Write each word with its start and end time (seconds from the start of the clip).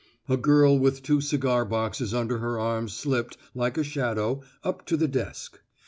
A 0.27 0.35
girl 0.35 0.79
with 0.79 1.03
two 1.03 1.21
cigar 1.21 1.63
boxes 1.63 2.11
under 2.11 2.39
her 2.39 2.57
arm 2.57 2.87
slipped, 2.89 3.37
like 3.53 3.77
a 3.77 3.83
shadow, 3.83 4.41
up 4.63 4.83
to 4.87 4.97
the 4.97 5.07
desk. 5.07 5.59